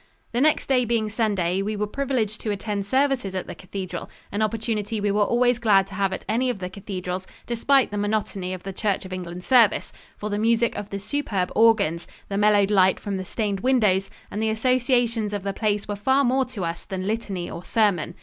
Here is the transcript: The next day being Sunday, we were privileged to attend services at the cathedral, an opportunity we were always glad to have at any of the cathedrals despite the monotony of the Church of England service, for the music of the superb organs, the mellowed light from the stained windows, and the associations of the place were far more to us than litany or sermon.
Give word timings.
The 0.31 0.41
next 0.41 0.65
day 0.65 0.83
being 0.83 1.09
Sunday, 1.09 1.61
we 1.61 1.75
were 1.75 1.85
privileged 1.85 2.41
to 2.41 2.49
attend 2.49 2.87
services 2.87 3.35
at 3.35 3.45
the 3.45 3.53
cathedral, 3.53 4.09
an 4.31 4.41
opportunity 4.41 4.99
we 4.99 5.11
were 5.11 5.21
always 5.21 5.59
glad 5.59 5.85
to 5.85 5.93
have 5.93 6.11
at 6.11 6.25
any 6.27 6.49
of 6.49 6.57
the 6.57 6.71
cathedrals 6.71 7.27
despite 7.45 7.91
the 7.91 7.99
monotony 7.99 8.51
of 8.51 8.63
the 8.63 8.73
Church 8.73 9.05
of 9.05 9.13
England 9.13 9.43
service, 9.43 9.93
for 10.17 10.31
the 10.31 10.39
music 10.39 10.75
of 10.75 10.89
the 10.89 10.97
superb 10.97 11.51
organs, 11.55 12.07
the 12.29 12.37
mellowed 12.39 12.71
light 12.71 12.99
from 12.99 13.17
the 13.17 13.25
stained 13.25 13.59
windows, 13.59 14.09
and 14.31 14.41
the 14.41 14.49
associations 14.49 15.33
of 15.33 15.43
the 15.43 15.53
place 15.53 15.87
were 15.87 15.95
far 15.95 16.23
more 16.23 16.45
to 16.45 16.65
us 16.65 16.83
than 16.83 17.05
litany 17.05 17.47
or 17.47 17.63
sermon. 17.63 18.15